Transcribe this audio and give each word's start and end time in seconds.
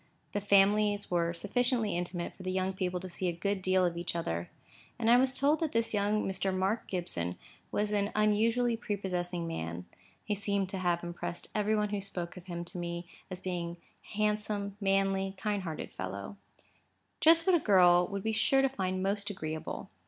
The 0.33 0.41
families 0.41 1.11
were 1.11 1.31
sufficiently 1.31 1.95
intimate 1.95 2.33
for 2.33 2.41
the 2.41 2.51
young 2.51 2.73
people 2.73 2.99
to 3.01 3.07
see 3.07 3.27
a 3.27 3.31
good 3.31 3.61
deal 3.61 3.85
of 3.85 3.95
each 3.95 4.15
other: 4.15 4.49
and 4.97 5.11
I 5.11 5.17
was 5.17 5.31
told 5.37 5.59
that 5.59 5.73
this 5.73 5.93
young 5.93 6.27
Mr. 6.27 6.51
Mark 6.51 6.87
Gibson 6.87 7.37
was 7.71 7.91
an 7.91 8.11
unusually 8.15 8.75
prepossessing 8.75 9.45
man 9.45 9.85
(he 10.23 10.33
seemed 10.33 10.69
to 10.69 10.79
have 10.79 11.03
impressed 11.03 11.49
every 11.53 11.75
one 11.75 11.89
who 11.89 12.01
spoke 12.01 12.35
of 12.35 12.47
him 12.47 12.65
to 12.65 12.79
me 12.79 13.05
as 13.29 13.41
being 13.41 13.77
a 14.03 14.17
handsome, 14.17 14.75
manly, 14.81 15.35
kind 15.37 15.61
hearted 15.61 15.91
fellow), 15.91 16.35
just 17.19 17.45
what 17.45 17.55
a 17.55 17.59
girl 17.59 18.07
would 18.07 18.23
be 18.23 18.31
sure 18.33 18.63
to 18.63 18.69
find 18.69 19.03
most 19.03 19.29
agreeable. 19.29 19.91